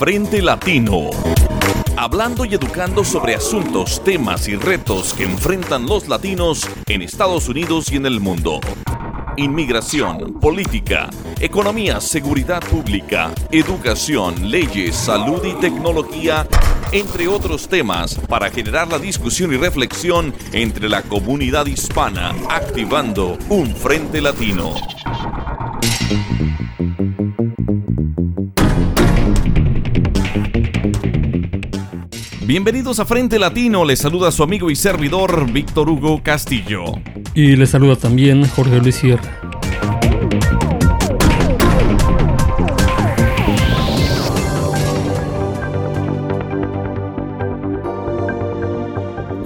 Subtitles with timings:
[0.00, 1.10] Frente Latino.
[1.94, 7.92] Hablando y educando sobre asuntos, temas y retos que enfrentan los latinos en Estados Unidos
[7.92, 8.60] y en el mundo.
[9.36, 16.48] Inmigración, política, economía, seguridad pública, educación, leyes, salud y tecnología,
[16.92, 23.76] entre otros temas, para generar la discusión y reflexión entre la comunidad hispana, activando un
[23.76, 24.76] frente latino.
[32.50, 36.82] Bienvenidos a Frente Latino, les saluda su amigo y servidor Víctor Hugo Castillo.
[37.32, 39.39] Y les saluda también Jorge Luis Sierra.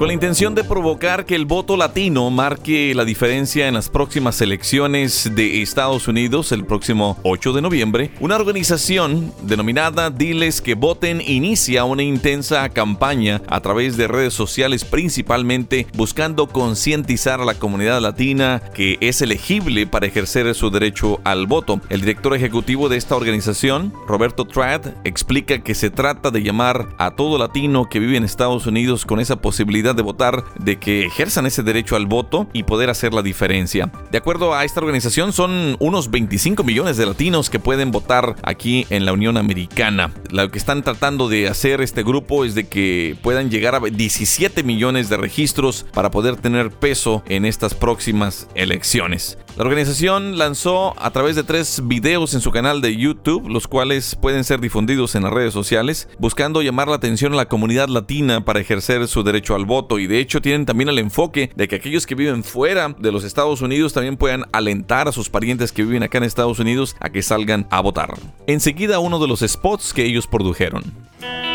[0.05, 4.39] Con la intención de provocar que el voto latino marque la diferencia en las próximas
[4.43, 11.23] elecciones de Estados Unidos el próximo 8 de noviembre, una organización denominada Diles que Voten
[11.23, 18.03] inicia una intensa campaña a través de redes sociales principalmente buscando concientizar a la comunidad
[18.03, 21.81] latina que es elegible para ejercer su derecho al voto.
[21.89, 27.13] El director ejecutivo de esta organización, Roberto Trad, explica que se trata de llamar a
[27.13, 31.47] todo latino que vive en Estados Unidos con esa posibilidad de votar, de que ejerzan
[31.47, 33.91] ese derecho al voto y poder hacer la diferencia.
[34.11, 38.87] De acuerdo a esta organización, son unos 25 millones de latinos que pueden votar aquí
[38.91, 40.13] en la Unión Americana.
[40.31, 44.63] Lo que están tratando de hacer este grupo es de que puedan llegar a 17
[44.63, 49.39] millones de registros para poder tener peso en estas próximas elecciones.
[49.57, 54.17] La organización lanzó a través de tres videos en su canal de YouTube, los cuales
[54.17, 58.45] pueden ser difundidos en las redes sociales, buscando llamar la atención a la comunidad latina
[58.45, 59.84] para ejercer su derecho al voto.
[59.93, 63.25] Y de hecho tienen también el enfoque de que aquellos que viven fuera de los
[63.25, 67.11] Estados Unidos también puedan alentar a sus parientes que viven acá en Estados Unidos a
[67.11, 68.15] que salgan a votar.
[68.47, 70.83] Enseguida uno de los spots que ellos produjeron.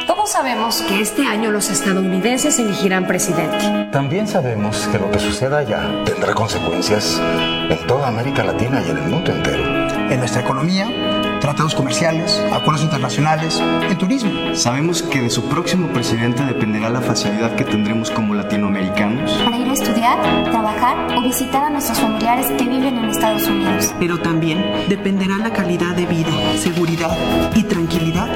[0.08, 3.90] Todos sabemos que este año los estadounidenses elegirán presidente.
[3.92, 7.22] También sabemos que lo que suceda allá tendrá consecuencias
[7.70, 9.64] en toda América Latina y en el mundo entero.
[10.10, 14.32] En nuestra economía, tratados comerciales, acuerdos internacionales, el turismo.
[14.56, 19.68] Sabemos que de su próximo presidente dependerá la facilidad que tendremos como latinoamericanos para ir
[19.68, 23.94] a estudiar, trabajar o visitar a nuestros familiares que viven en Estados Unidos.
[24.00, 27.18] Pero también dependerá la calidad de vida, seguridad
[27.56, 28.28] y tranquilidad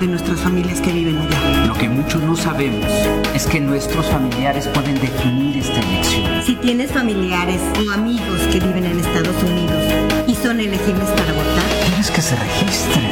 [0.00, 1.66] de nuestras familias que viven allá.
[1.66, 2.86] Lo que muchos no sabemos
[3.34, 6.42] es que nuestros familiares pueden definir esta elección.
[6.44, 9.82] Si tienes familiares o amigos que viven en Estados Unidos
[10.26, 11.61] y son elegibles para votar,
[12.02, 13.06] diles que se registren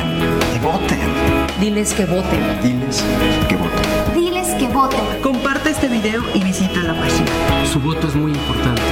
[0.56, 0.98] y voten.
[1.60, 2.40] Diles que voten.
[2.60, 3.04] Diles
[3.48, 3.84] que voten.
[4.14, 4.98] Diles que voten.
[5.22, 7.30] Comparte este video y visita la página.
[7.72, 8.82] Su voto es muy importante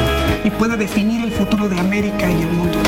[0.45, 2.79] y puede definir el futuro de América y el mundo.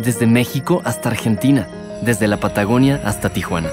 [0.04, 1.66] desde México hasta Argentina,
[2.02, 3.70] desde la Patagonia hasta Tijuana.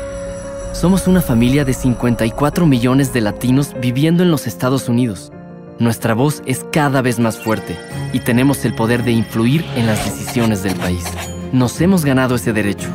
[0.72, 5.34] Somos una familia de 54 millones de latinos viviendo en los Estados Unidos.
[5.80, 7.76] Nuestra voz es cada vez más fuerte
[8.14, 11.04] y tenemos el poder de influir en las decisiones del país.
[11.52, 12.88] Nos hemos ganado ese derecho,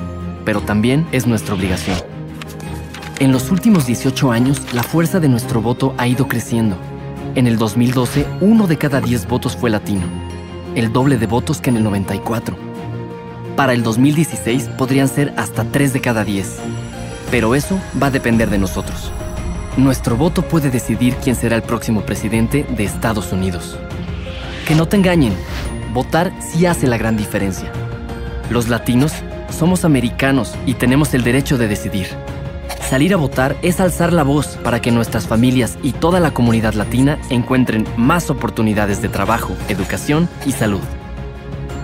[0.47, 2.16] pero también es nuestra obligación.
[3.19, 6.77] En los últimos 18 años, la fuerza de nuestro voto ha ido creciendo.
[7.35, 10.03] En el 2012, uno de cada 10 votos fue latino,
[10.75, 12.55] el doble de votos que en el 94.
[13.57, 16.59] Para el 2016 podrían ser hasta 3 de cada 10.
[17.31, 19.11] Pero eso va a depender de nosotros.
[19.79, 23.79] Nuestro voto puede decidir quién será el próximo presidente de Estados Unidos.
[24.69, 25.33] Que no te engañen,
[25.95, 27.73] votar sí hace la gran diferencia.
[28.51, 29.15] Los latinos
[29.49, 32.09] somos americanos y tenemos el derecho de decidir.
[32.89, 36.75] Salir a votar es alzar la voz para que nuestras familias y toda la comunidad
[36.75, 40.83] latina encuentren más oportunidades de trabajo, educación y salud.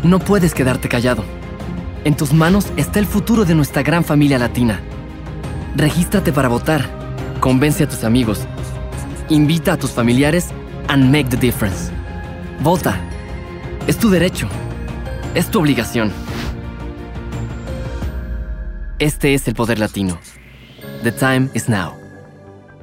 [0.04, 1.24] No puedes quedarte callado.
[2.04, 4.80] En tus manos está el futuro de nuestra gran familia latina.
[5.74, 6.88] Regístrate para votar,
[7.40, 8.46] convence a tus amigos,
[9.28, 10.50] invita a tus familiares
[10.86, 11.90] and make the difference.
[12.60, 12.96] Vota.
[13.88, 14.46] Es tu derecho.
[15.34, 16.12] Es tu obligación.
[19.00, 20.16] Este es el poder latino.
[21.02, 22.01] The time is now.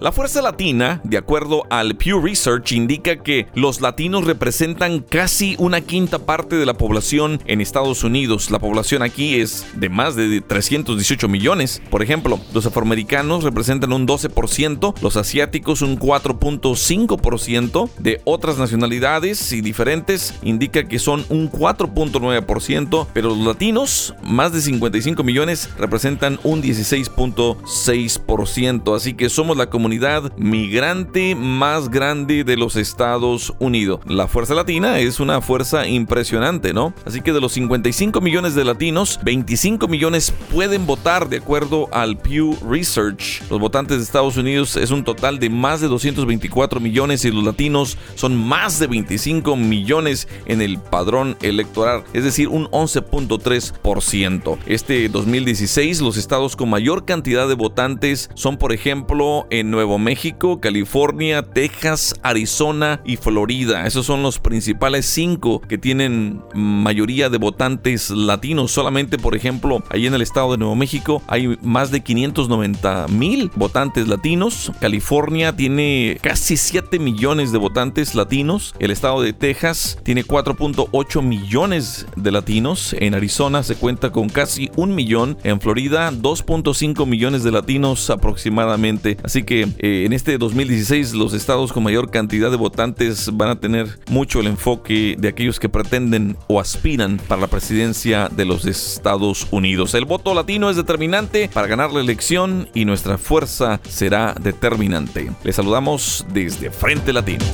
[0.01, 5.81] La fuerza latina, de acuerdo al Pew Research, indica que los latinos representan casi una
[5.81, 8.49] quinta parte de la población en Estados Unidos.
[8.49, 11.81] La población aquí es de más de 318 millones.
[11.89, 19.59] Por ejemplo, los afroamericanos representan un 12%, los asiáticos un 4.5%, de otras nacionalidades y
[19.59, 26.63] diferentes indica que son un 4.9%, pero los latinos, más de 55 millones, representan un
[26.63, 28.95] 16.6%.
[28.95, 29.88] Así que somos la comunidad
[30.37, 33.99] migrante más grande de los Estados Unidos.
[34.05, 36.93] La fuerza latina es una fuerza impresionante, ¿no?
[37.05, 42.17] Así que de los 55 millones de latinos, 25 millones pueden votar de acuerdo al
[42.17, 43.41] Pew Research.
[43.49, 47.43] Los votantes de Estados Unidos es un total de más de 224 millones y los
[47.43, 54.57] latinos son más de 25 millones en el padrón electoral, es decir, un 11.3%.
[54.65, 60.59] Este 2016 los estados con mayor cantidad de votantes son por ejemplo en Nuevo México,
[60.59, 63.87] California, Texas, Arizona y Florida.
[63.87, 68.73] Esos son los principales cinco que tienen mayoría de votantes latinos.
[68.73, 73.51] Solamente, por ejemplo, ahí en el estado de Nuevo México hay más de 590 mil
[73.55, 74.73] votantes latinos.
[74.81, 78.75] California tiene casi 7 millones de votantes latinos.
[78.79, 82.93] El estado de Texas tiene 4.8 millones de latinos.
[82.99, 85.37] En Arizona se cuenta con casi un millón.
[85.45, 89.15] En Florida, 2.5 millones de latinos aproximadamente.
[89.23, 93.59] Así que eh, en este 2016 los estados con mayor cantidad de votantes van a
[93.59, 98.65] tener mucho el enfoque de aquellos que pretenden o aspiran para la presidencia de los
[98.65, 99.93] Estados Unidos.
[99.93, 105.31] El voto latino es determinante para ganar la elección y nuestra fuerza será determinante.
[105.43, 107.45] Les saludamos desde Frente Latino.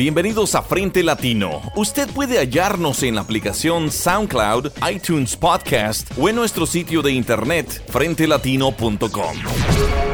[0.00, 1.60] Bienvenidos a Frente Latino.
[1.76, 7.84] Usted puede hallarnos en la aplicación SoundCloud, iTunes Podcast o en nuestro sitio de internet
[7.86, 10.09] frentelatino.com.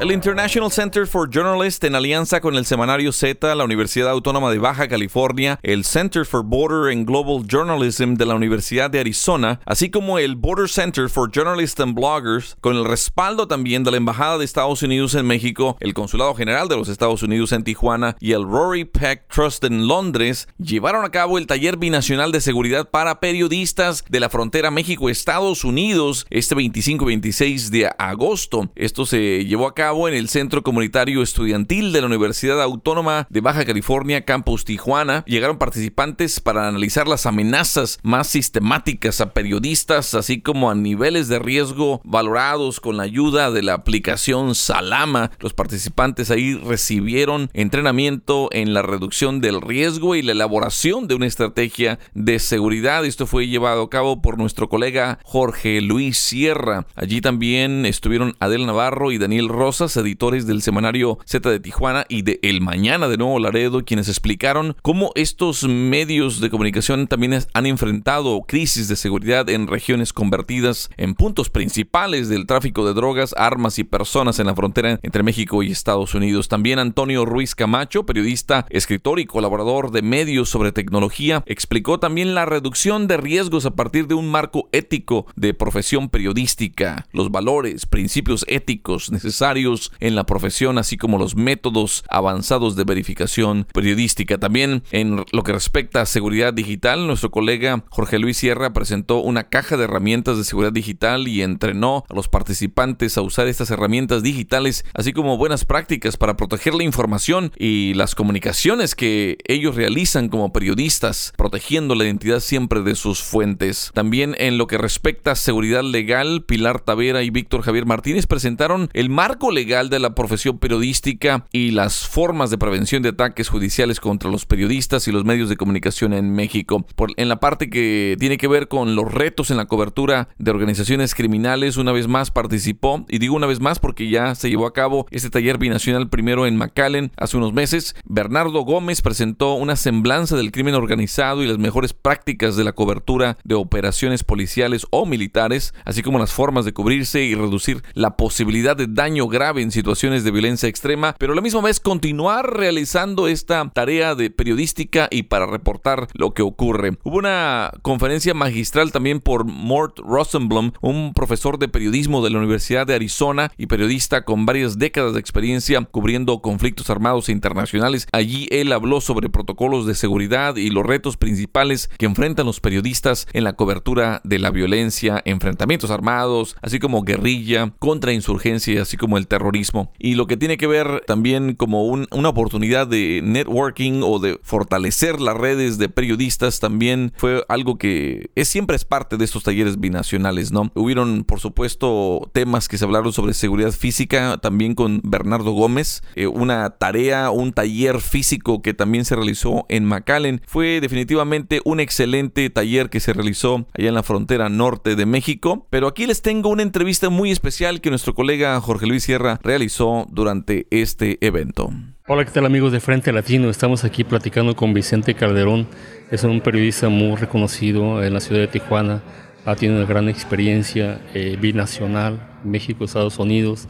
[0.00, 4.58] El International Center for Journalists, en alianza con el semanario Z, la Universidad Autónoma de
[4.58, 9.90] Baja California, el Center for Border and Global Journalism de la Universidad de Arizona, así
[9.90, 14.38] como el Border Center for Journalists and Bloggers, con el respaldo también de la Embajada
[14.38, 18.32] de Estados Unidos en México, el Consulado General de los Estados Unidos en Tijuana y
[18.32, 23.20] el Rory Peck Trust en Londres, llevaron a cabo el Taller Binacional de Seguridad para
[23.20, 28.70] Periodistas de la frontera México-Estados Unidos este 25-26 de agosto.
[28.74, 33.40] Esto se llevó a cabo en el Centro Comunitario Estudiantil de la Universidad Autónoma de
[33.40, 35.24] Baja California, Campus Tijuana.
[35.26, 41.40] Llegaron participantes para analizar las amenazas más sistemáticas a periodistas, así como a niveles de
[41.40, 45.32] riesgo valorados con la ayuda de la aplicación Salama.
[45.40, 51.26] Los participantes ahí recibieron entrenamiento en la reducción del riesgo y la elaboración de una
[51.26, 53.04] estrategia de seguridad.
[53.04, 56.86] Esto fue llevado a cabo por nuestro colega Jorge Luis Sierra.
[56.94, 62.22] Allí también estuvieron Adel Navarro y Daniel Rosa editores del semanario Z de Tijuana y
[62.22, 67.66] de El Mañana de Nuevo Laredo, quienes explicaron cómo estos medios de comunicación también han
[67.66, 73.78] enfrentado crisis de seguridad en regiones convertidas en puntos principales del tráfico de drogas, armas
[73.78, 76.48] y personas en la frontera entre México y Estados Unidos.
[76.48, 82.44] También Antonio Ruiz Camacho, periodista, escritor y colaborador de medios sobre tecnología, explicó también la
[82.44, 88.44] reducción de riesgos a partir de un marco ético de profesión periodística, los valores, principios
[88.48, 89.69] éticos necesarios
[90.00, 94.38] en la profesión, así como los métodos avanzados de verificación periodística.
[94.38, 99.48] También en lo que respecta a seguridad digital, nuestro colega Jorge Luis Sierra presentó una
[99.48, 104.22] caja de herramientas de seguridad digital y entrenó a los participantes a usar estas herramientas
[104.22, 110.28] digitales, así como buenas prácticas para proteger la información y las comunicaciones que ellos realizan
[110.28, 113.90] como periodistas, protegiendo la identidad siempre de sus fuentes.
[113.94, 118.90] También en lo que respecta a seguridad legal, Pilar Tavera y Víctor Javier Martínez presentaron
[118.92, 123.50] el marco legal legal de la profesión periodística y las formas de prevención de ataques
[123.50, 126.86] judiciales contra los periodistas y los medios de comunicación en México.
[127.18, 131.14] En la parte que tiene que ver con los retos en la cobertura de organizaciones
[131.14, 134.72] criminales, una vez más participó, y digo una vez más porque ya se llevó a
[134.72, 137.94] cabo este taller binacional primero en McAllen hace unos meses.
[138.06, 143.36] Bernardo Gómez presentó una semblanza del crimen organizado y las mejores prácticas de la cobertura
[143.44, 148.74] de operaciones policiales o militares, así como las formas de cubrirse y reducir la posibilidad
[148.74, 153.26] de daño grave en situaciones de violencia extrema, pero a la misma vez continuar realizando
[153.26, 156.98] esta tarea de periodística y para reportar lo que ocurre.
[157.04, 162.86] Hubo una conferencia magistral también por Mort Rosenblum, un profesor de periodismo de la Universidad
[162.86, 168.08] de Arizona y periodista con varias décadas de experiencia cubriendo conflictos armados internacionales.
[168.12, 173.26] Allí él habló sobre protocolos de seguridad y los retos principales que enfrentan los periodistas
[173.32, 179.29] en la cobertura de la violencia, enfrentamientos armados, así como guerrilla, contrainsurgencia, así como el
[179.30, 179.92] terrorismo.
[179.98, 185.20] Y lo que tiene que ver también como una oportunidad de networking o de fortalecer
[185.20, 189.78] las redes de periodistas también fue algo que es siempre es parte de estos talleres
[189.78, 190.72] binacionales, ¿no?
[190.74, 196.26] Hubieron, por supuesto, temas que se hablaron sobre seguridad física, también con Bernardo Gómez, eh,
[196.26, 200.42] una tarea, un taller físico que también se realizó en McAllen.
[200.46, 205.68] Fue definitivamente un excelente taller que se realizó allá en la frontera norte de México,
[205.70, 210.06] pero aquí les tengo una entrevista muy especial que nuestro colega Jorge Luis Sierra realizó
[210.10, 211.70] durante este evento.
[212.06, 213.50] Hola, ¿qué tal amigos de Frente Latino?
[213.50, 215.68] Estamos aquí platicando con Vicente Calderón.
[216.10, 219.02] Es un periodista muy reconocido en la ciudad de Tijuana.
[219.44, 223.68] Ha tenido una gran experiencia eh, binacional, México, Estados Unidos.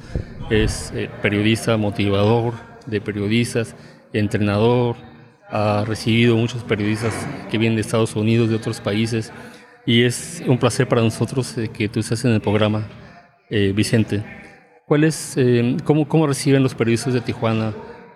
[0.48, 2.54] Es eh, periodista, motivador
[2.86, 3.74] de periodistas,
[4.12, 4.96] entrenador.
[5.50, 7.12] Ha recibido muchos periodistas
[7.50, 9.32] que vienen de Estados Unidos, de otros países.
[9.84, 12.88] Y es un placer para nosotros eh, que tú estés en el programa,
[13.50, 14.24] Vicente.
[14.90, 15.36] ¿Cuál es,
[15.84, 17.72] cómo, ¿Cómo reciben los periodistas de Tijuana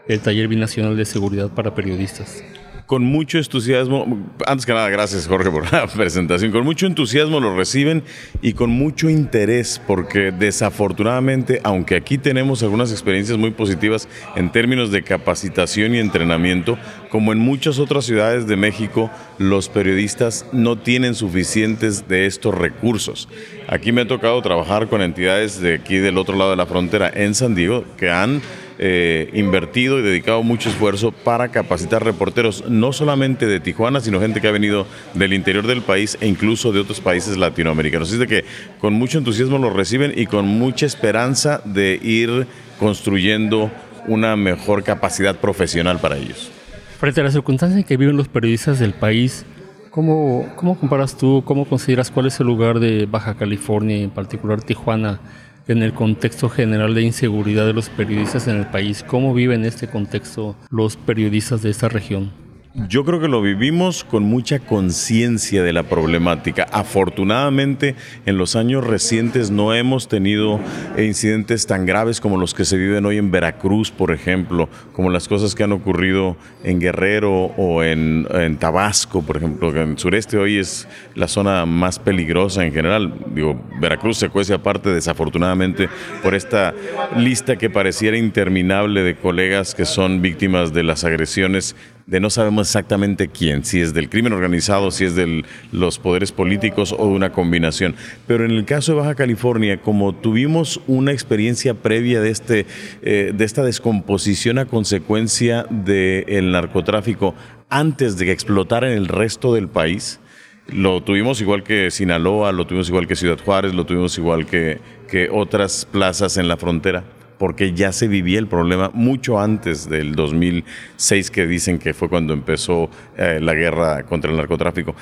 [0.09, 2.43] el Taller Binacional de Seguridad para Periodistas.
[2.87, 7.57] Con mucho entusiasmo, antes que nada, gracias Jorge por la presentación, con mucho entusiasmo lo
[7.57, 8.03] reciben
[8.43, 14.91] y con mucho interés, porque desafortunadamente, aunque aquí tenemos algunas experiencias muy positivas en términos
[14.91, 16.77] de capacitación y entrenamiento,
[17.09, 23.31] como en muchas otras ciudades de México, los periodistas no tienen suficientes de estos recursos.
[23.67, 27.11] Aquí me ha tocado trabajar con entidades de aquí del otro lado de la frontera,
[27.15, 28.43] en San Diego, que han
[28.79, 34.41] eh, invertido y dedicado mucho esfuerzo para capacitar reporteros, no solamente de Tijuana, sino gente
[34.41, 38.13] que ha venido del interior del país e incluso de otros países latinoamericanos.
[38.13, 38.45] Así que
[38.81, 42.47] con mucho entusiasmo lo reciben y con mucha esperanza de ir
[42.79, 43.71] construyendo
[44.07, 46.51] una mejor capacidad profesional para ellos.
[46.99, 49.45] Frente a la circunstancia en que viven los periodistas del país,
[49.91, 54.63] ¿cómo, cómo comparas tú, cómo consideras cuál es el lugar de Baja California, en particular
[54.63, 55.21] Tijuana,
[55.67, 59.03] en el contexto general de inseguridad de los periodistas en el país.
[59.07, 62.44] ¿Cómo viven este contexto los periodistas de esta región?
[62.75, 66.67] Yo creo que lo vivimos con mucha conciencia de la problemática.
[66.73, 67.95] Afortunadamente,
[68.27, 70.59] en los años recientes no hemos tenido
[70.99, 75.29] incidentes tan graves como los que se viven hoy en Veracruz, por ejemplo, como las
[75.29, 78.27] cosas que han ocurrido en Guerrero o en,
[78.59, 83.15] Tabasco, por ejemplo, que en el sureste hoy es la zona más peligrosa en general.
[83.33, 85.89] Digo, Veracruz se cuece aparte, desafortunadamente,
[86.25, 86.75] por esta
[87.17, 92.69] lista que pareciera interminable de colegas que son víctimas de las agresiones de no sabemos
[92.69, 97.13] exactamente quién, si es del crimen organizado, si es de los poderes políticos o de
[97.15, 97.95] una combinación.
[98.27, 102.67] Pero en el caso de Baja California, como tuvimos una experiencia previa de, este,
[103.03, 107.35] eh, de esta descomposición a consecuencia del narcotráfico
[107.71, 110.21] antes de que explotara en el resto del país,
[110.69, 114.79] lo tuvimos igual que Sinaloa, lo tuvimos igual que Ciudad Juárez, lo tuvimos igual que,
[115.09, 117.05] que otras plazas en la frontera
[117.45, 122.33] porque ya se vivía el problema mucho antes del 2006, que dicen que fue cuando
[122.33, 124.97] empezó eh, la guerra contra el narcotráfico.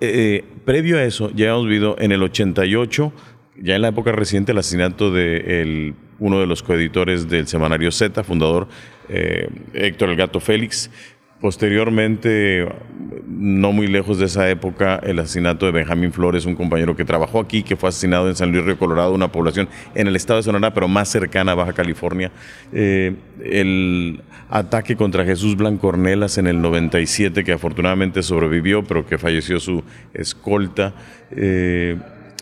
[0.00, 3.12] Eh, previo a eso, ya hemos vivido en el 88,
[3.62, 8.22] ya en la época reciente, el asesinato de uno de los coeditores del semanario Z,
[8.22, 8.68] fundador
[9.08, 10.92] eh, Héctor El Gato Félix,
[11.40, 12.66] Posteriormente,
[13.28, 17.38] no muy lejos de esa época, el asesinato de Benjamín Flores, un compañero que trabajó
[17.38, 20.42] aquí, que fue asesinado en San Luis Río Colorado, una población en el estado de
[20.42, 22.32] Sonora, pero más cercana a Baja California.
[22.72, 23.14] Eh,
[23.44, 29.60] el ataque contra Jesús Blanco Ornelas en el 97, que afortunadamente sobrevivió, pero que falleció
[29.60, 30.92] su escolta.
[31.30, 31.96] Eh,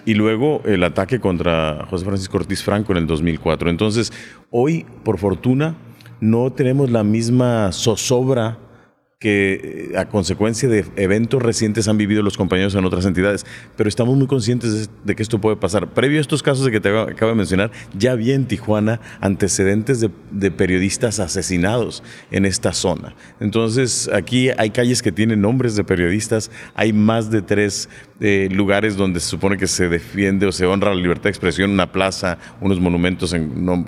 [0.07, 3.69] y luego el ataque contra José Francisco Ortiz Franco en el 2004.
[3.69, 4.11] Entonces,
[4.51, 5.75] hoy, por fortuna,
[6.21, 8.59] no tenemos la misma zozobra
[9.19, 13.89] que eh, a consecuencia de eventos recientes han vivido los compañeros en otras entidades, pero
[13.89, 15.89] estamos muy conscientes de, que esto puede pasar.
[15.95, 20.01] Previo a estos casos de que te acabo de mencionar, ya había en Tijuana antecedentes
[20.01, 23.15] de, periodistas asesinados en esta zona.
[23.41, 27.89] Entonces, aquí hay calles que tienen nombres de periodistas, hay más de tres
[28.21, 31.71] eh, lugares donde se supone que se defiende o se honra la libertad de expresión,
[31.71, 33.35] una plaza, unos monumentos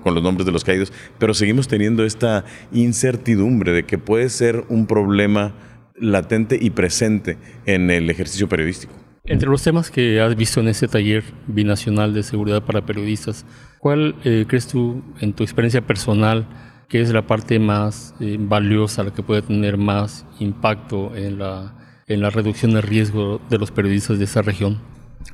[0.02, 4.64] con los nombres de los caídos, pero seguimos teniendo esta incertidumbre de que puede ser
[4.68, 5.54] un problema
[5.96, 8.92] latente y presente en el ejercicio periodístico.
[9.24, 13.46] Entre los temas que has visto en ese taller binacional de seguridad para periodistas,
[13.78, 16.46] ¿cuál eh, crees tú, en tu experiencia personal,
[16.88, 21.77] que es la parte más eh, valiosa, la que puede tener más impacto en la,
[22.08, 24.78] en la reducción de riesgo de los periodistas de esa región?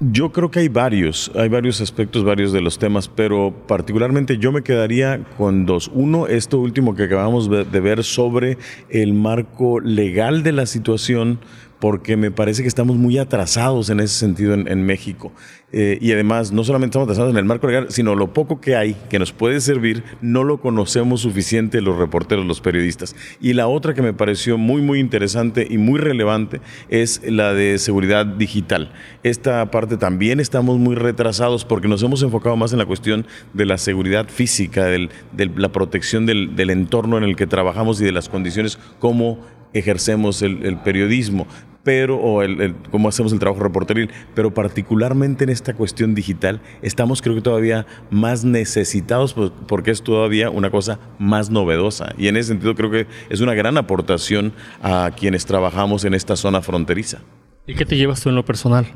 [0.01, 4.51] Yo creo que hay varios, hay varios aspectos, varios de los temas, pero particularmente yo
[4.51, 5.89] me quedaría con dos.
[5.95, 11.39] Uno, esto último que acabamos de ver sobre el marco legal de la situación
[11.85, 15.33] porque me parece que estamos muy atrasados en ese sentido en, México.
[15.77, 18.77] Eh, y además, no solamente estamos atrasados en el marco legal, sino lo poco que
[18.77, 23.17] hay que nos puede servir, no lo conocemos suficiente los reporteros, los periodistas.
[23.41, 27.79] Y la otra que me pareció muy, muy interesante y muy relevante es la de
[27.79, 28.93] seguridad digital.
[29.25, 33.67] Esta parte también estamos muy retrasados porque nos hemos enfocado más en la cuestión de
[33.67, 35.09] la seguridad física, de
[35.57, 39.41] la protección del, del entorno en el que trabajamos y de las condiciones como
[39.75, 41.47] ejercemos el, periodismo,
[41.83, 47.21] pero, o el, cómo hacemos el trabajo reporteril, pero particularmente en esta cuestión digital, estamos
[47.21, 49.35] creo que todavía más necesitados
[49.67, 52.15] porque es todavía una cosa más novedosa.
[52.17, 56.37] Y en ese sentido creo que es una gran aportación a quienes trabajamos en esta
[56.37, 57.19] zona fronteriza.
[57.67, 58.87] ¿Y qué te llevas tú en lo personal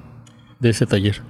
[0.61, 1.21] de ese taller?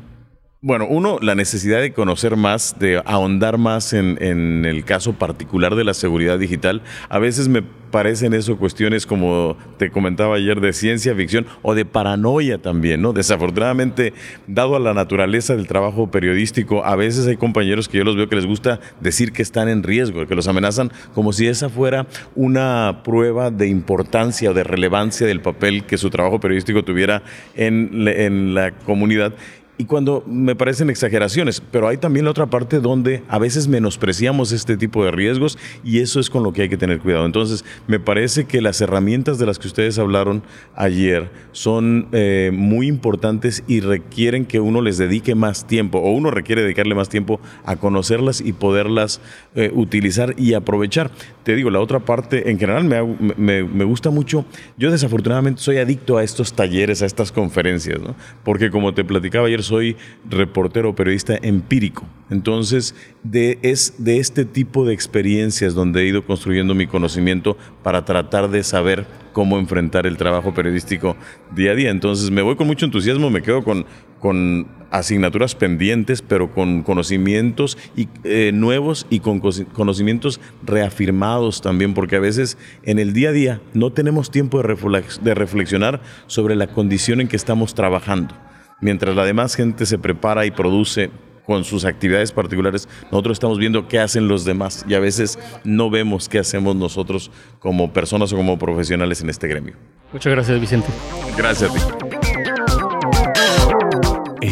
[0.60, 5.84] Bueno, uno, la necesidad de conocer más, de ahondar más en, el caso particular de
[5.84, 6.82] la seguridad digital.
[7.08, 11.84] A veces me parecen eso cuestiones como te comentaba ayer de ciencia ficción o de
[11.84, 13.12] paranoia también, ¿no?
[13.12, 14.12] Desafortunadamente,
[14.48, 18.28] dado a la naturaleza del trabajo periodístico, a veces hay compañeros que yo los veo
[18.28, 22.08] que les gusta decir que están en riesgo, que los amenazan como si esa fuera
[22.34, 27.22] una prueba de importancia o de relevancia del papel que su trabajo periodístico tuviera
[27.54, 29.32] en la comunidad
[29.78, 34.50] y cuando me parecen exageraciones, pero hay también la otra parte donde a veces menospreciamos
[34.50, 37.24] este tipo de riesgos y eso es con lo que hay que tener cuidado.
[37.24, 40.42] Entonces, me parece que las herramientas de las que ustedes hablaron
[40.74, 46.32] ayer son eh, muy importantes y requieren que uno les dedique más tiempo o uno
[46.32, 49.20] requiere dedicarle más tiempo a conocerlas y poderlas
[49.54, 51.12] eh, utilizar y aprovechar.
[51.48, 54.44] Te digo, la otra parte en general me, me, gusta mucho.
[54.76, 58.14] Yo desafortunadamente soy adicto a estos talleres, a estas conferencias, ¿no?
[58.44, 59.96] porque como te platicaba ayer, soy
[60.28, 62.04] reportero, periodista empírico.
[62.28, 68.04] Entonces, de, es de este tipo de experiencias donde he ido construyendo mi conocimiento para
[68.04, 71.16] tratar de saber cómo enfrentar el trabajo periodístico
[71.56, 71.88] día a día.
[71.88, 73.86] Entonces, me voy con mucho entusiasmo, me quedo con,
[74.20, 82.16] con asignaturas pendientes, pero con conocimientos y, eh, nuevos y con conocimientos reafirmados también, porque
[82.16, 87.20] a veces en el día a día no tenemos tiempo de reflexionar sobre la condición
[87.20, 88.34] en que estamos trabajando.
[88.80, 91.10] Mientras la demás gente se prepara y produce
[91.44, 95.88] con sus actividades particulares, nosotros estamos viendo qué hacen los demás y a veces no
[95.88, 99.74] vemos qué hacemos nosotros como personas o como profesionales en este gremio.
[100.12, 100.88] Muchas gracias, Vicente.
[101.36, 102.17] Gracias a ti.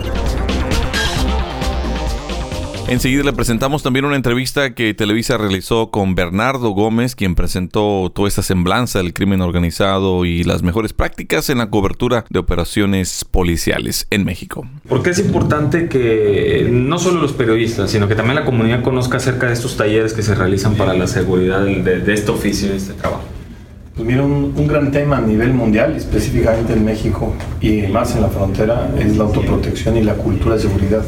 [2.88, 8.28] Enseguida le presentamos también una entrevista que Televisa realizó con Bernardo Gómez, quien presentó toda
[8.28, 14.06] esta semblanza del crimen organizado y las mejores prácticas en la cobertura de operaciones policiales
[14.10, 14.66] en México.
[14.88, 19.46] Porque es importante que no solo los periodistas, sino que también la comunidad conozca acerca
[19.46, 22.94] de estos talleres que se realizan para la seguridad de, de este oficio, de este
[22.94, 23.24] trabajo.
[23.94, 28.28] Pues mira, un, gran tema a nivel mundial, específicamente en México y más en la
[28.28, 31.02] frontera, es la autoprotección y la cultura de seguridad.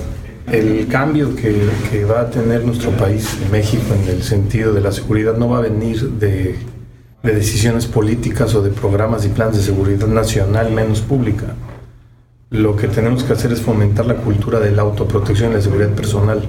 [0.50, 5.37] El cambio que, va a tener nuestro país, México, en el sentido de la seguridad
[5.37, 6.57] no va a venir de,
[7.22, 11.54] de decisiones políticas o de programas y planes de seguridad nacional menos pública.
[12.50, 15.90] Lo que tenemos que hacer es fomentar la cultura de la autoprotección y la seguridad
[15.90, 16.46] personal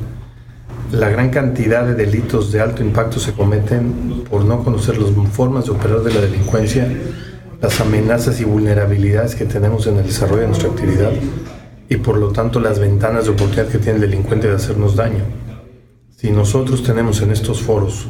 [0.91, 5.65] la gran cantidad de delitos de alto impacto se cometen por no conocer las formas
[5.65, 6.88] de operar de la delincuencia,
[7.62, 11.12] las amenazas y vulnerabilidades que tenemos en el desarrollo de nuestra actividad
[11.89, 15.24] y por lo tanto las ventanas de oportunidad que tiene el delincuente de hacernos daño.
[16.17, 18.08] Si nosotros tenemos en estos foros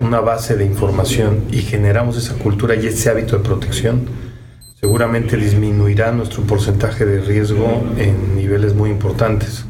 [0.00, 4.06] una base de información y generamos esa cultura y ese hábito de protección,
[4.80, 9.64] seguramente disminuirá nuestro porcentaje de riesgo en niveles muy importantes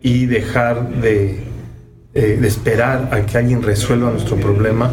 [0.00, 1.44] y dejar de,
[2.14, 4.90] eh, de esperar a que alguien resuelva nuestro problema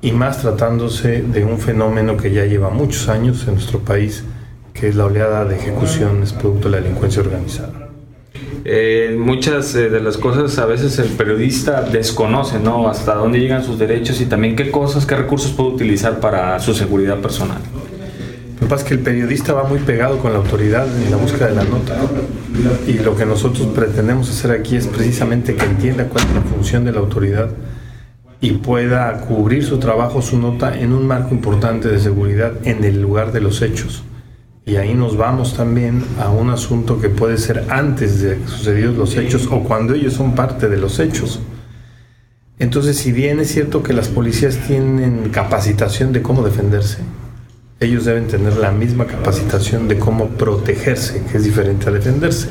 [0.00, 4.24] y más tratándose de un fenómeno que ya lleva muchos años en nuestro país,
[4.72, 7.90] que es la oleada de ejecuciones producto de la delincuencia organizada.
[8.64, 12.88] Eh, muchas eh, de las cosas a veces el periodista desconoce, ¿no?
[12.88, 16.74] Hasta dónde llegan sus derechos y también qué cosas, qué recursos puede utilizar para su
[16.74, 17.58] seguridad personal.
[18.54, 21.16] Lo que pasa es que el periodista va muy pegado con la autoridad en la
[21.16, 21.96] búsqueda de la nota.
[22.86, 26.84] Y lo que nosotros pretendemos hacer aquí es precisamente que entienda cuál es la función
[26.84, 27.48] de la autoridad
[28.42, 33.00] y pueda cubrir su trabajo, su nota, en un marco importante de seguridad en el
[33.00, 34.04] lugar de los hechos.
[34.70, 39.16] Y ahí nos vamos también a un asunto que puede ser antes de sucedidos los
[39.16, 41.40] hechos o cuando ellos son parte de los hechos.
[42.60, 46.98] Entonces, si bien es cierto que las policías tienen capacitación de cómo defenderse,
[47.80, 52.50] ellos deben tener la misma capacitación de cómo protegerse, que es diferente a defenderse.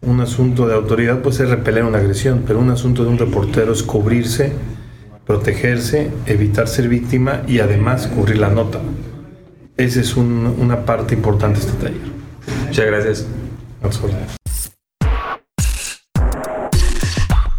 [0.00, 3.74] Un asunto de autoridad puede ser repeler una agresión, pero un asunto de un reportero
[3.74, 4.54] es cubrirse,
[5.26, 8.80] protegerse, evitar ser víctima y además cubrir la nota.
[9.78, 12.00] Esa es un, una parte importante de este taller.
[12.66, 13.26] Muchas gracias.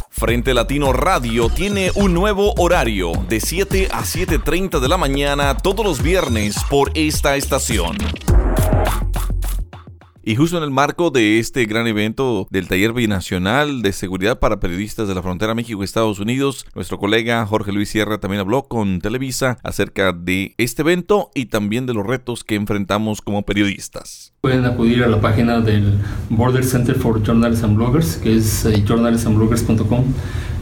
[0.09, 5.85] Frente Latino Radio tiene un nuevo horario de 7 a 7.30 de la mañana todos
[5.85, 7.95] los viernes por esta estación.
[10.29, 14.59] Y justo en el marco de este gran evento del Taller Binacional de Seguridad para
[14.59, 19.57] Periodistas de la Frontera México-Estados Unidos, nuestro colega Jorge Luis Sierra también habló con Televisa
[19.63, 24.31] acerca de este evento y también de los retos que enfrentamos como periodistas.
[24.41, 25.97] Pueden acudir a la página del
[26.29, 30.13] Border Center for Journalists and Bloggers, que es eh, journalistsandbloggers.com.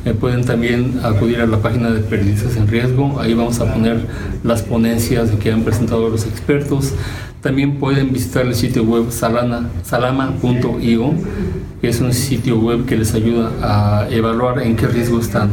[0.07, 3.19] Eh, pueden también acudir a la página de Periodistas en Riesgo.
[3.19, 3.99] Ahí vamos a poner
[4.41, 6.93] las ponencias que han presentado los expertos.
[7.41, 11.13] También pueden visitar el sitio web salama.io,
[11.81, 15.49] que es un sitio web que les ayuda a evaluar en qué riesgo están,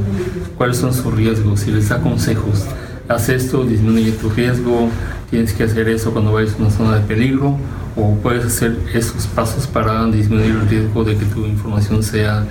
[0.57, 2.64] cuáles son sus riesgos y les da consejos.
[3.09, 4.88] Haz esto, disminuye tu riesgo,
[5.31, 7.59] tienes que hacer eso cuando vayas a una zona de peligro
[7.97, 12.47] o puedes hacer esos pasos para disminuir el riesgo de que tu información sea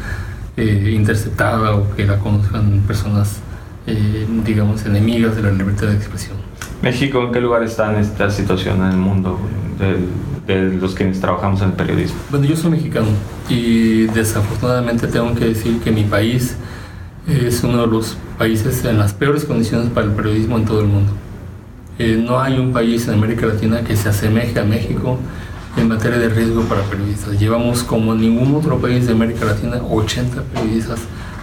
[0.58, 3.40] eh, interceptada o que la conozcan personas,
[3.88, 6.38] eh, digamos, enemigas de la libertad de expresión.
[6.82, 9.40] México, ¿en qué lugar está en esta situación en el mundo
[9.80, 12.18] de, de, los quienes trabajamos en el periodismo?
[12.30, 13.08] Bueno, yo soy mexicano
[13.50, 16.58] y desafortunadamente tengo que decir que mi país
[17.28, 20.88] es uno de los países en las peores condiciones para el periodismo en todo el
[20.88, 21.14] mundo.
[22.00, 25.20] Eh, no hay un país en América Latina que se asemeje a México
[25.78, 27.40] en materia de riesgo para periodistas.
[27.40, 31.00] Llevamos como ningún otro país de América Latina 80 periodistas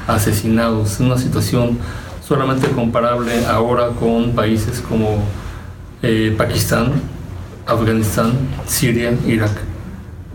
[0.07, 0.93] asesinados.
[0.93, 1.79] Es una situación
[2.27, 5.19] solamente comparable ahora con países como
[6.03, 6.93] eh, Pakistán,
[7.67, 8.33] Afganistán,
[8.67, 9.53] Siria, Irak.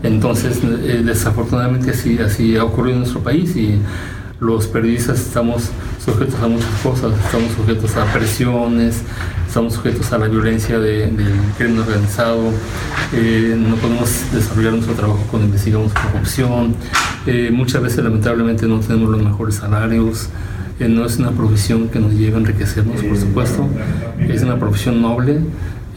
[0.02, 3.80] Entonces, eh, desafortunadamente así, así ha ocurrido en nuestro país y
[4.40, 5.70] los periodistas estamos
[6.06, 9.02] sujetos a muchas cosas, estamos sujetos a presiones,
[9.46, 12.52] estamos sujetos a la violencia de, del crimen organizado,
[13.12, 16.76] eh, no podemos desarrollar nuestro trabajo cuando investigamos corrupción,
[17.26, 20.28] eh, muchas veces lamentablemente no tenemos los mejores salarios,
[20.78, 23.68] eh, no es una profesión que nos lleve a enriquecernos, por supuesto,
[24.20, 25.40] es una profesión noble,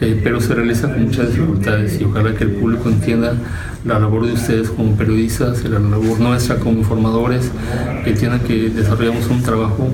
[0.00, 3.34] eh, pero se realiza con muchas dificultades y ojalá que el público entienda
[3.84, 7.50] la labor de ustedes como periodistas, la labor nuestra como informadores,
[8.04, 9.88] que entiendan que desarrollamos un trabajo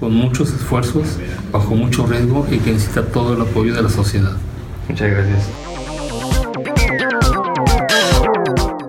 [0.00, 1.18] con muchos esfuerzos,
[1.52, 4.32] bajo mucho riesgo y que necesita todo el apoyo de la sociedad.
[4.88, 5.48] Muchas gracias.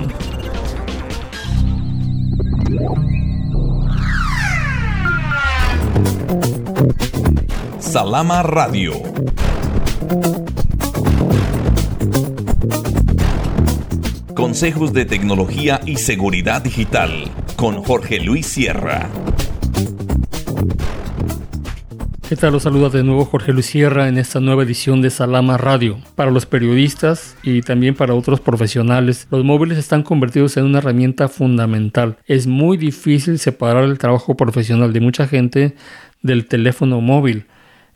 [7.79, 8.93] Salama Radio.
[14.33, 19.09] Consejos de tecnología y seguridad digital con Jorge Luis Sierra.
[22.31, 22.53] ¿Qué tal?
[22.53, 25.99] Los saluda de nuevo Jorge Luis Sierra en esta nueva edición de Salama Radio.
[26.15, 31.27] Para los periodistas y también para otros profesionales, los móviles están convertidos en una herramienta
[31.27, 32.15] fundamental.
[32.27, 35.75] Es muy difícil separar el trabajo profesional de mucha gente
[36.21, 37.47] del teléfono móvil.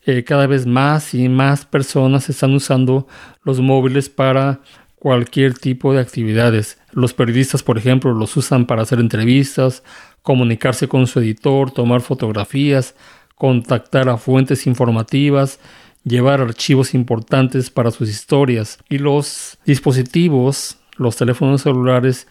[0.05, 3.07] Eh, cada vez más y más personas están usando
[3.45, 4.59] los móviles para
[4.97, 6.77] cualquier tipo de actividades.
[6.91, 9.81] Los periodistas, por ejemplo, los usan para hacer entrevistas,
[10.23, 12.95] comunicarse con su editor, tomar fotografías,
[13.35, 15.59] contactar a fuentes informativas,
[16.03, 18.79] llevar archivos importantes para sus historias.
[18.89, 22.27] Y los dispositivos, los teléfonos celulares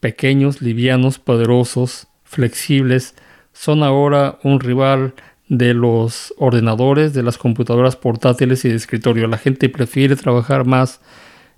[0.00, 3.14] pequeños, livianos, poderosos, flexibles,
[3.52, 5.14] son ahora un rival
[5.48, 9.28] de los ordenadores, de las computadoras portátiles y de escritorio.
[9.28, 11.00] La gente prefiere trabajar más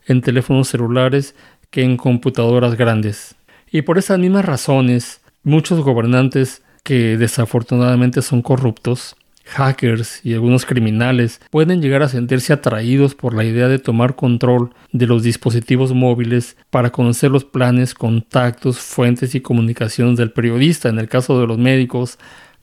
[0.06, 1.36] en teléfonos celulares
[1.70, 3.36] que en computadoras grandes.
[3.70, 9.16] Y por esas mismas razones, muchos gobernantes que desafortunadamente son corruptos,
[9.46, 14.70] hackers y algunos criminales pueden llegar a sentirse atraídos por la idea de tomar control
[14.92, 20.98] de los dispositivos móviles para conocer los planes, contactos, fuentes y comunicaciones del periodista, en
[20.98, 22.18] el caso de los médicos,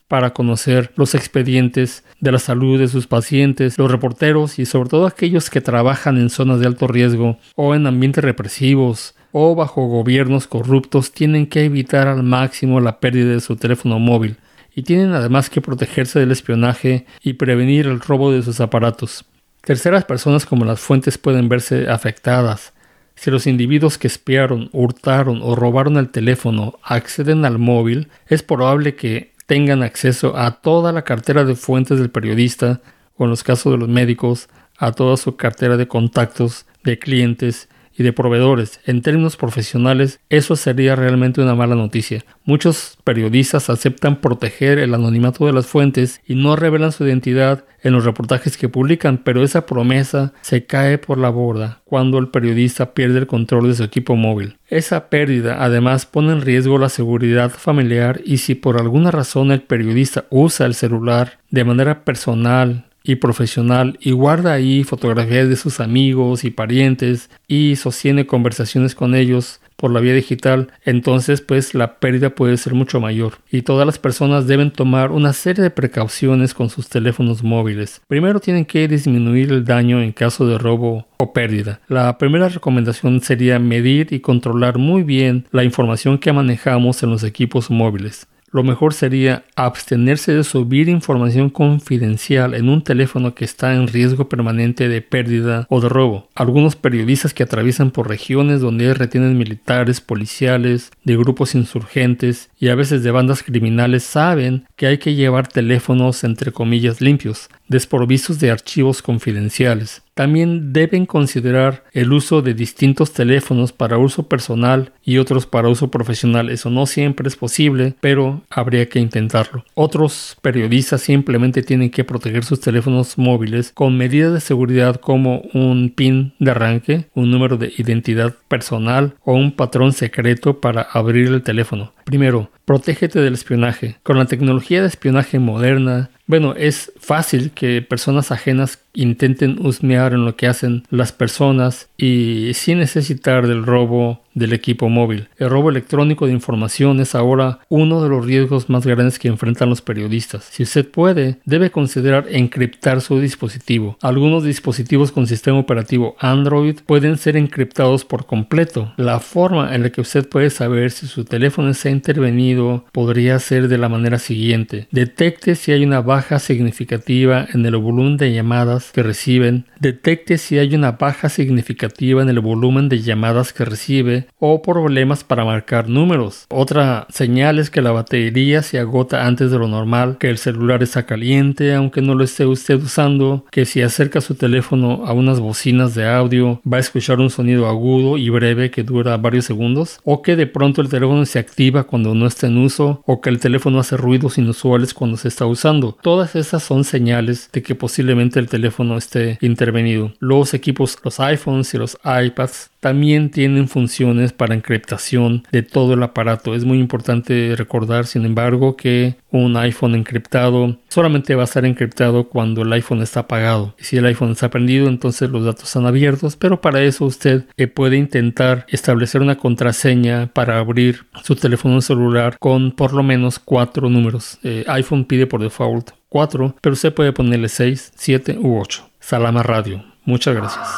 [0.08, 5.06] para conocer los expedientes de la salud de sus pacientes, los reporteros y sobre todo
[5.06, 10.46] aquellos que trabajan en zonas de alto riesgo o en ambientes represivos o bajo gobiernos
[10.46, 14.36] corruptos tienen que evitar al máximo la pérdida de su teléfono móvil
[14.74, 19.24] y tienen además que protegerse del espionaje y prevenir el robo de sus aparatos.
[19.62, 22.72] Terceras personas como las fuentes pueden verse afectadas.
[23.14, 28.94] Si los individuos que espiaron, hurtaron o robaron el teléfono acceden al móvil, es probable
[28.94, 32.80] que tengan acceso a toda la cartera de fuentes del periodista
[33.16, 37.68] o en los casos de los médicos, a toda su cartera de contactos, de clientes
[37.96, 38.80] y de proveedores.
[38.86, 42.24] En términos profesionales, eso sería realmente una mala noticia.
[42.44, 47.92] Muchos periodistas aceptan proteger el anonimato de las fuentes y no revelan su identidad en
[47.92, 52.94] los reportajes que publican, pero esa promesa se cae por la borda cuando el periodista
[52.94, 54.58] pierde el control de su equipo móvil.
[54.68, 59.62] Esa pérdida además pone en riesgo la seguridad familiar y si por alguna razón el
[59.62, 65.80] periodista usa el celular de manera personal y profesional y guarda ahí fotografías de sus
[65.80, 71.98] amigos y parientes y sostiene conversaciones con ellos por la vía digital, entonces pues la
[71.98, 76.54] pérdida puede ser mucho mayor y todas las personas deben tomar una serie de precauciones
[76.54, 78.00] con sus teléfonos móviles.
[78.06, 81.80] Primero tienen que disminuir el daño en caso de robo o pérdida.
[81.88, 87.24] La primera recomendación sería medir y controlar muy bien la información que manejamos en los
[87.24, 93.74] equipos móviles lo mejor sería abstenerse de subir información confidencial en un teléfono que está
[93.74, 96.28] en riesgo permanente de pérdida o de robo.
[96.34, 102.74] Algunos periodistas que atraviesan por regiones donde retienen militares, policiales, de grupos insurgentes y a
[102.74, 108.50] veces de bandas criminales saben que hay que llevar teléfonos entre comillas limpios, desprovistos de
[108.50, 110.02] archivos confidenciales.
[110.14, 115.90] También deben considerar el uso de distintos teléfonos para uso personal y otros para uso
[115.90, 116.50] profesional.
[116.50, 119.64] Eso no siempre es posible, pero habría que intentarlo.
[119.74, 125.90] Otros periodistas simplemente tienen que proteger sus teléfonos móviles con medidas de seguridad como un
[125.96, 131.42] PIN de arranque, un número de identidad personal o un patrón secreto para abrir el
[131.42, 131.94] teléfono.
[132.04, 133.96] Primero, protégete del espionaje.
[134.02, 140.24] Con la tecnología de espionaje moderna, bueno, es fácil que personas ajenas intenten husmear en
[140.24, 145.28] lo que hacen las personas y sin necesitar del robo del equipo móvil.
[145.36, 149.68] El robo electrónico de información es ahora uno de los riesgos más grandes que enfrentan
[149.68, 150.44] los periodistas.
[150.44, 153.98] Si usted puede, debe considerar encriptar su dispositivo.
[154.00, 158.92] Algunos dispositivos con sistema operativo Android pueden ser encriptados por completo.
[158.96, 163.38] La forma en la que usted puede saber si su teléfono se ha intervenido podría
[163.38, 164.88] ser de la manera siguiente.
[164.90, 169.66] Detecte si hay una baja significativa en el volumen de llamadas que reciben.
[169.78, 175.24] Detecte si hay una baja significativa en el volumen de llamadas que recibe o problemas
[175.24, 176.46] para marcar números.
[176.48, 180.82] Otra señal es que la batería se agota antes de lo normal, que el celular
[180.82, 185.40] está caliente aunque no lo esté usted usando, que si acerca su teléfono a unas
[185.40, 190.00] bocinas de audio va a escuchar un sonido agudo y breve que dura varios segundos,
[190.04, 193.30] o que de pronto el teléfono se activa cuando no está en uso, o que
[193.30, 195.98] el teléfono hace ruidos inusuales cuando se está usando.
[196.02, 200.12] Todas esas son señales de que posiblemente el teléfono esté intervenido.
[200.18, 206.02] Los equipos, los iPhones y los iPads también tienen funciones para encriptación de todo el
[206.02, 206.54] aparato.
[206.54, 212.28] Es muy importante recordar, sin embargo, que un iPhone encriptado solamente va a estar encriptado
[212.28, 213.74] cuando el iPhone está apagado.
[213.78, 217.68] Si el iPhone está prendido, entonces los datos están abiertos, pero para eso usted eh,
[217.68, 223.88] puede intentar establecer una contraseña para abrir su teléfono celular con por lo menos cuatro
[223.88, 224.38] números.
[224.42, 228.86] Eh, iPhone pide por default cuatro, pero usted puede ponerle 6, 7 u 8.
[229.00, 229.82] Salama Radio.
[230.04, 230.68] Muchas gracias.